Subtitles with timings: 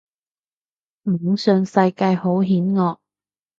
[1.03, 2.97] 網上世界好險惡